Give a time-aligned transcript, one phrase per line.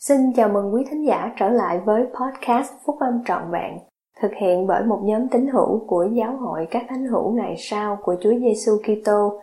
[0.00, 3.78] Xin chào mừng quý thính giả trở lại với podcast Phúc Âm Trọn Vẹn,
[4.22, 7.98] thực hiện bởi một nhóm tín hữu của Giáo hội các thánh hữu ngày sau
[8.02, 9.42] của Chúa Giêsu Kitô.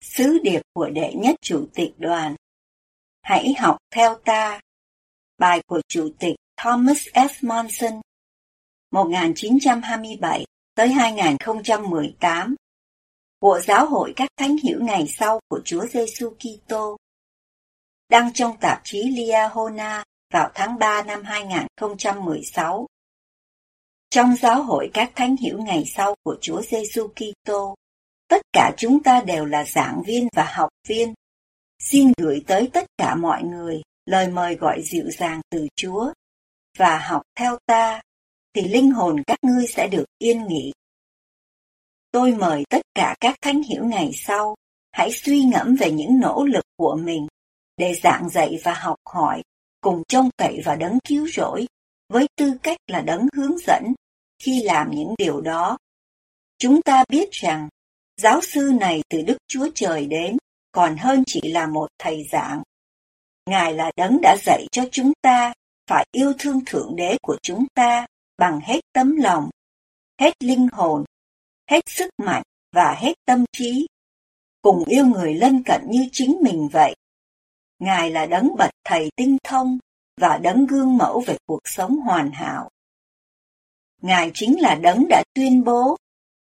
[0.00, 2.34] Sứ điệp của đệ nhất chủ tịch đoàn
[3.22, 4.60] Hãy học theo ta
[5.38, 7.28] Bài của Chủ tịch Thomas F.
[7.42, 8.00] Monson
[8.94, 10.44] 1927
[10.74, 12.54] tới 2018
[13.40, 16.96] của Giáo hội các thánh hiểu ngày sau của Chúa Giêsu Kitô
[18.10, 22.86] đăng trong tạp chí Liahona vào tháng 3 năm 2016.
[24.10, 27.74] Trong Giáo hội các thánh hiểu ngày sau của Chúa Giêsu Kitô,
[28.28, 31.14] tất cả chúng ta đều là giảng viên và học viên.
[31.78, 36.12] Xin gửi tới tất cả mọi người lời mời gọi dịu dàng từ Chúa
[36.78, 38.00] và học theo ta
[38.54, 40.72] thì linh hồn các ngươi sẽ được yên nghỉ.
[42.10, 44.54] Tôi mời tất cả các thánh hiểu ngày sau,
[44.92, 47.26] hãy suy ngẫm về những nỗ lực của mình
[47.76, 49.42] để giảng dạy và học hỏi,
[49.80, 51.66] cùng trông cậy và đấng cứu rỗi,
[52.08, 53.94] với tư cách là đấng hướng dẫn
[54.38, 55.78] khi làm những điều đó.
[56.58, 57.68] Chúng ta biết rằng,
[58.16, 60.36] giáo sư này từ Đức Chúa Trời đến,
[60.72, 62.62] còn hơn chỉ là một thầy giảng.
[63.50, 65.52] Ngài là đấng đã dạy cho chúng ta
[65.86, 68.06] phải yêu thương Thượng Đế của chúng ta
[68.38, 69.50] bằng hết tấm lòng,
[70.20, 71.04] hết linh hồn,
[71.70, 73.86] hết sức mạnh và hết tâm trí,
[74.62, 76.94] cùng yêu người lân cận như chính mình vậy.
[77.78, 79.78] Ngài là đấng bậc thầy tinh thông
[80.20, 82.70] và đấng gương mẫu về cuộc sống hoàn hảo.
[84.02, 85.96] Ngài chính là đấng đã tuyên bố,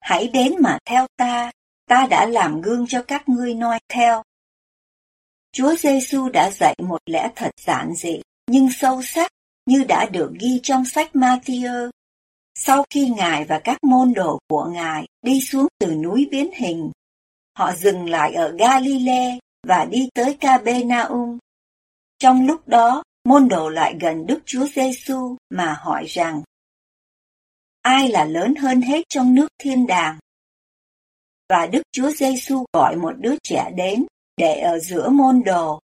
[0.00, 1.50] hãy đến mà theo ta,
[1.86, 4.22] ta đã làm gương cho các ngươi noi theo.
[5.52, 9.30] Chúa Giêsu đã dạy một lẽ thật giản dị nhưng sâu sắc
[9.66, 11.90] như đã được ghi trong sách Matthew.
[12.58, 16.90] Sau khi Ngài và các môn đồ của Ngài đi xuống từ núi biến hình,
[17.58, 21.38] họ dừng lại ở Galilee và đi tới Capernaum.
[22.18, 26.42] Trong lúc đó, môn đồ lại gần Đức Chúa Giêsu mà hỏi rằng:
[27.82, 30.18] Ai là lớn hơn hết trong nước thiên đàng?
[31.48, 35.80] Và Đức Chúa Giêsu gọi một đứa trẻ đến để ở giữa môn đồ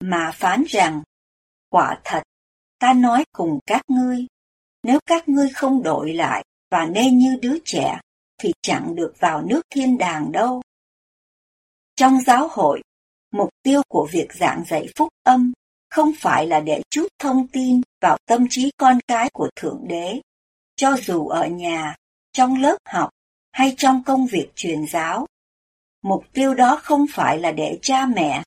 [0.00, 1.02] mà phán rằng
[1.70, 2.22] quả thật
[2.82, 4.26] ta nói cùng các ngươi,
[4.82, 8.00] nếu các ngươi không đổi lại và nên như đứa trẻ,
[8.38, 10.62] thì chẳng được vào nước thiên đàng đâu.
[11.96, 12.82] Trong giáo hội,
[13.32, 15.52] mục tiêu của việc giảng dạy phúc âm
[15.90, 20.20] không phải là để chút thông tin vào tâm trí con cái của Thượng Đế,
[20.76, 21.96] cho dù ở nhà,
[22.32, 23.10] trong lớp học
[23.52, 25.26] hay trong công việc truyền giáo.
[26.02, 28.42] Mục tiêu đó không phải là để cha mẹ,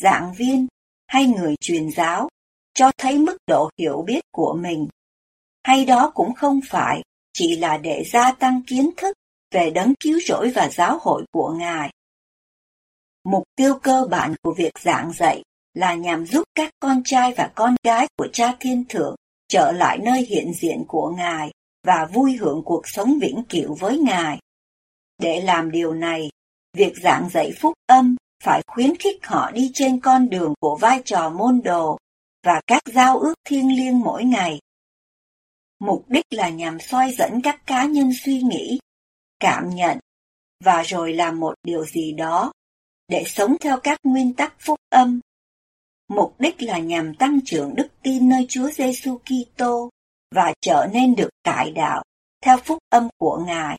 [0.00, 0.66] giảng viên
[1.06, 2.28] hay người truyền giáo
[2.78, 4.88] cho thấy mức độ hiểu biết của mình.
[5.64, 7.02] Hay đó cũng không phải
[7.32, 9.16] chỉ là để gia tăng kiến thức
[9.54, 11.90] về đấng cứu rỗi và giáo hội của Ngài.
[13.24, 15.42] Mục tiêu cơ bản của việc giảng dạy
[15.74, 19.14] là nhằm giúp các con trai và con gái của cha thiên thượng
[19.48, 21.50] trở lại nơi hiện diện của Ngài
[21.86, 24.38] và vui hưởng cuộc sống vĩnh cửu với Ngài.
[25.18, 26.30] Để làm điều này,
[26.76, 31.02] việc giảng dạy phúc âm phải khuyến khích họ đi trên con đường của vai
[31.04, 31.98] trò môn đồ
[32.48, 34.60] và các giao ước thiêng liêng mỗi ngày.
[35.78, 38.78] Mục đích là nhằm soi dẫn các cá nhân suy nghĩ,
[39.40, 39.98] cảm nhận
[40.64, 42.52] và rồi làm một điều gì đó
[43.08, 45.20] để sống theo các nguyên tắc phúc âm.
[46.08, 49.90] Mục đích là nhằm tăng trưởng đức tin nơi Chúa Giêsu Kitô
[50.34, 52.02] và trở nên được cải đạo
[52.44, 53.78] theo phúc âm của Ngài.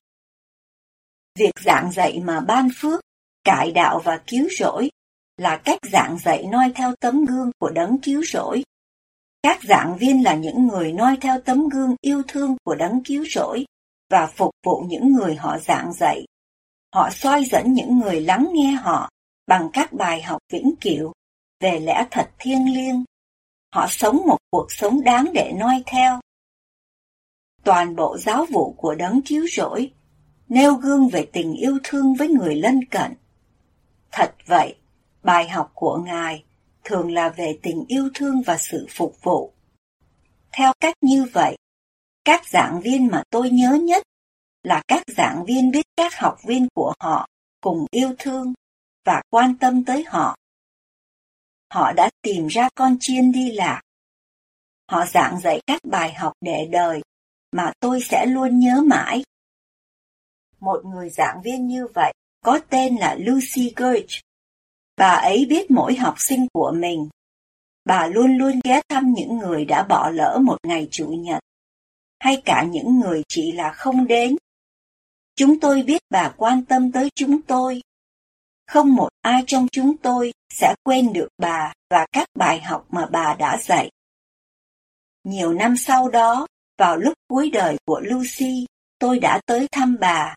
[1.36, 3.02] Việc giảng dạy mà ban phước,
[3.44, 4.90] cải đạo và cứu rỗi
[5.40, 8.64] là cách giảng dạy noi theo tấm gương của đấng cứu rỗi.
[9.44, 13.26] Các giảng viên là những người noi theo tấm gương yêu thương của đấng cứu
[13.30, 13.66] rỗi
[14.10, 16.26] và phục vụ những người họ giảng dạy.
[16.94, 19.10] Họ soi dẫn những người lắng nghe họ
[19.48, 21.12] bằng các bài học vĩnh cửu
[21.60, 23.04] về lẽ thật thiêng liêng.
[23.76, 26.20] Họ sống một cuộc sống đáng để noi theo.
[27.64, 29.92] Toàn bộ giáo vụ của đấng cứu rỗi
[30.50, 33.14] nêu gương về tình yêu thương với người lân cận.
[34.12, 34.76] Thật vậy,
[35.24, 36.44] Bài học của Ngài
[36.84, 39.54] thường là về tình yêu thương và sự phục vụ.
[40.52, 41.58] Theo cách như vậy,
[42.26, 44.04] các giảng viên mà tôi nhớ nhất
[44.64, 47.28] là các giảng viên biết các học viên của họ
[47.62, 48.54] cùng yêu thương
[49.06, 50.36] và quan tâm tới họ.
[51.74, 53.82] Họ đã tìm ra con chiên đi lạc.
[54.92, 57.02] Họ giảng dạy các bài học để đời
[57.52, 59.24] mà tôi sẽ luôn nhớ mãi.
[60.60, 62.14] Một người giảng viên như vậy
[62.46, 64.29] có tên là Lucy Gurch
[65.00, 67.10] Bà ấy biết mỗi học sinh của mình.
[67.86, 71.40] Bà luôn luôn ghé thăm những người đã bỏ lỡ một ngày Chủ nhật.
[72.20, 74.36] hay cả những người chỉ là không đến.
[75.36, 77.82] Chúng tôi biết bà quan tâm tới chúng tôi.
[78.68, 83.06] Không một ai trong chúng tôi sẽ quên được bà và các bài học mà
[83.12, 83.92] bà đã dạy.
[85.24, 86.48] Nhiều năm sau đó,
[86.78, 88.66] vào lúc cuối đời của Lucy,
[89.00, 90.36] tôi đã tới thăm bà.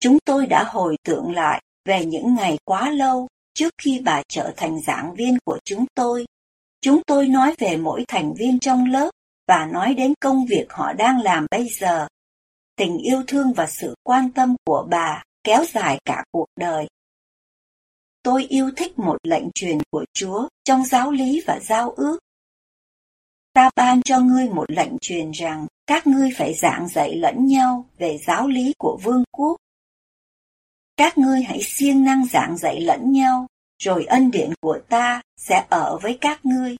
[0.00, 4.52] Chúng tôi đã hồi tưởng lại về những ngày quá lâu trước khi bà trở
[4.56, 6.26] thành giảng viên của chúng tôi.
[6.80, 9.10] Chúng tôi nói về mỗi thành viên trong lớp
[9.48, 12.06] và nói đến công việc họ đang làm bây giờ.
[12.76, 16.86] Tình yêu thương và sự quan tâm của bà kéo dài cả cuộc đời.
[18.22, 22.18] Tôi yêu thích một lệnh truyền của Chúa trong giáo lý và giao ước.
[23.52, 27.86] Ta ban cho ngươi một lệnh truyền rằng các ngươi phải giảng dạy lẫn nhau
[27.98, 29.56] về giáo lý của vương quốc.
[31.02, 33.46] Các ngươi hãy siêng năng giảng dạy lẫn nhau,
[33.78, 36.76] rồi ân điển của ta sẽ ở với các ngươi.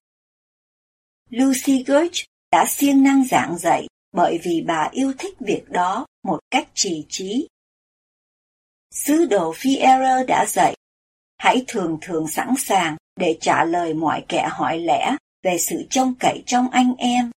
[1.31, 6.41] Lucy Gertz đã siêng năng giảng dạy bởi vì bà yêu thích việc đó một
[6.51, 7.49] cách trì trí.
[8.91, 10.77] Sứ đồ Fierro đã dạy,
[11.39, 16.15] hãy thường thường sẵn sàng để trả lời mọi kẻ hỏi lẽ về sự trông
[16.21, 17.31] cậy trong anh em.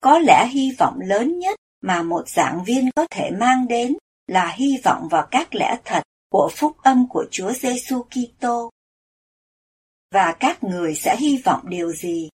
[0.00, 3.96] Có lẽ hy vọng lớn nhất mà một giảng viên có thể mang đến
[4.30, 8.70] là hy vọng vào các lẽ thật của phúc âm của Chúa Giêsu Kitô.
[10.10, 12.28] Và các người sẽ hy vọng điều gì?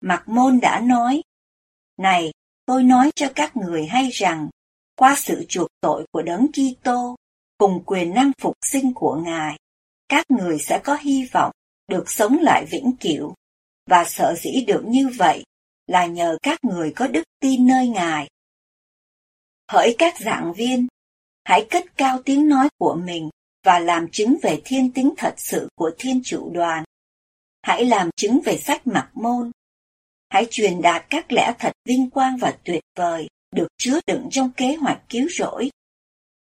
[0.00, 1.22] Mặc môn đã nói,
[1.96, 2.32] Này,
[2.66, 4.48] tôi nói cho các người hay rằng,
[4.96, 7.16] qua sự chuộc tội của đấng Kitô
[7.58, 9.56] cùng quyền năng phục sinh của Ngài,
[10.08, 11.52] các người sẽ có hy vọng
[11.88, 13.34] được sống lại vĩnh cửu,
[13.86, 15.44] và sợ dĩ được như vậy
[15.86, 18.28] là nhờ các người có đức tin nơi Ngài.
[19.70, 20.88] Hỡi các giảng viên,
[21.48, 23.30] hãy cất cao tiếng nói của mình
[23.64, 26.84] và làm chứng về thiên tính thật sự của thiên chủ đoàn.
[27.62, 29.50] Hãy làm chứng về sách mặc môn.
[30.28, 34.50] Hãy truyền đạt các lẽ thật vinh quang và tuyệt vời được chứa đựng trong
[34.56, 35.70] kế hoạch cứu rỗi.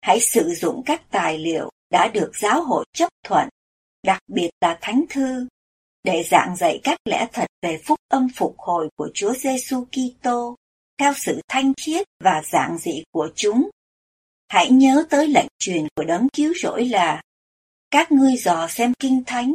[0.00, 3.48] Hãy sử dụng các tài liệu đã được giáo hội chấp thuận,
[4.02, 5.46] đặc biệt là thánh thư,
[6.04, 10.56] để giảng dạy các lẽ thật về phúc âm phục hồi của Chúa Giêsu Kitô
[10.98, 13.70] theo sự thanh khiết và giảng dị của chúng.
[14.50, 17.22] Hãy nhớ tới lệnh truyền của đấng cứu rỗi là
[17.90, 19.54] các ngươi dò xem kinh thánh,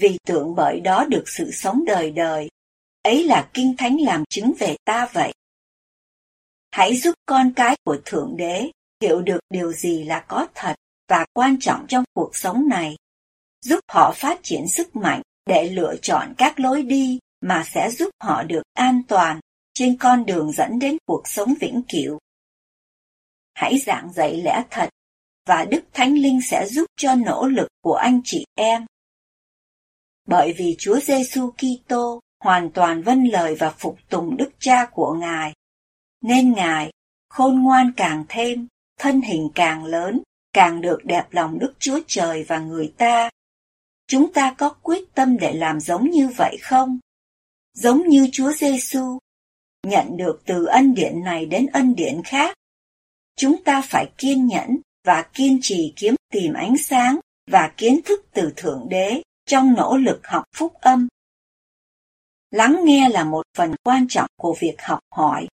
[0.00, 2.48] vì tưởng bởi đó được sự sống đời đời.
[3.02, 5.32] Ấy là kinh thánh làm chứng về ta vậy.
[6.70, 8.70] Hãy giúp con cái của Thượng Đế
[9.02, 10.74] hiểu được điều gì là có thật
[11.08, 12.96] và quan trọng trong cuộc sống này,
[13.62, 18.10] giúp họ phát triển sức mạnh để lựa chọn các lối đi mà sẽ giúp
[18.22, 19.40] họ được an toàn
[19.74, 22.18] trên con đường dẫn đến cuộc sống vĩnh cửu.
[23.56, 24.88] Hãy giảng dạy lẽ thật
[25.46, 28.86] và Đức Thánh Linh sẽ giúp cho nỗ lực của anh chị em.
[30.28, 35.14] Bởi vì Chúa Giêsu Kitô hoàn toàn vâng lời và phục tùng Đức Cha của
[35.14, 35.52] Ngài,
[36.20, 36.92] nên Ngài
[37.28, 38.66] khôn ngoan càng thêm,
[38.98, 43.30] thân hình càng lớn, càng được đẹp lòng Đức Chúa Trời và người ta.
[44.06, 46.98] Chúng ta có quyết tâm để làm giống như vậy không?
[47.74, 49.18] Giống như Chúa Giêsu,
[49.86, 52.56] nhận được từ ân điển này đến ân điển khác.
[53.36, 58.26] Chúng ta phải kiên nhẫn và kiên trì kiếm tìm ánh sáng và kiến thức
[58.32, 61.08] từ Thượng Đế trong nỗ lực học phúc âm.
[62.50, 65.48] Lắng nghe là một phần quan trọng của việc học hỏi.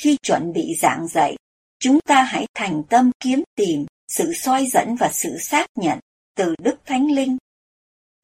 [0.00, 1.36] Khi chuẩn bị giảng dạy,
[1.78, 5.98] chúng ta hãy thành tâm kiếm tìm sự soi dẫn và sự xác nhận
[6.36, 7.36] từ Đức Thánh Linh.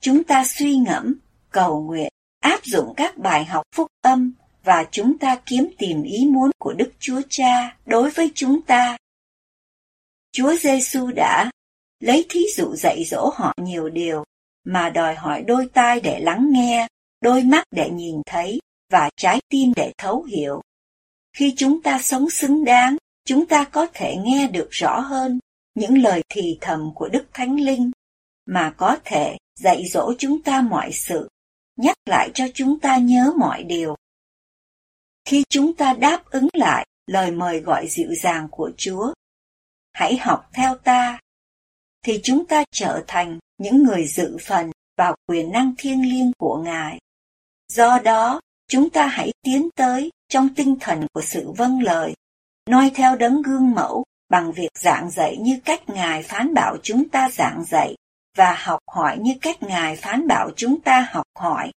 [0.02, 1.14] Chúng ta suy ngẫm,
[1.50, 4.32] cầu nguyện, áp dụng các bài học phúc âm
[4.66, 8.96] và chúng ta kiếm tìm ý muốn của Đức Chúa Cha đối với chúng ta
[10.32, 11.50] Chúa Giêsu đã
[12.00, 14.24] lấy thí dụ dạy dỗ họ nhiều điều
[14.64, 16.86] mà đòi hỏi đôi tai để lắng nghe,
[17.20, 18.60] đôi mắt để nhìn thấy
[18.92, 20.60] và trái tim để thấu hiểu.
[21.36, 22.96] Khi chúng ta sống xứng đáng,
[23.26, 25.38] chúng ta có thể nghe được rõ hơn
[25.74, 27.90] những lời thì thầm của Đức Thánh Linh
[28.46, 31.28] mà có thể dạy dỗ chúng ta mọi sự,
[31.76, 33.96] nhắc lại cho chúng ta nhớ mọi điều.
[35.26, 39.12] Khi chúng ta đáp ứng lại lời mời gọi dịu dàng của Chúa,
[39.92, 41.18] hãy học theo ta,
[42.04, 46.56] thì chúng ta trở thành những người dự phần vào quyền năng thiêng liêng của
[46.56, 46.98] Ngài.
[47.72, 52.14] Do đó, chúng ta hãy tiến tới trong tinh thần của sự vâng lời,
[52.70, 57.08] noi theo đấng gương mẫu bằng việc giảng dạy như cách Ngài phán bảo chúng
[57.08, 57.94] ta giảng dạy
[58.36, 61.72] và học hỏi như cách Ngài phán bảo chúng ta học hỏi.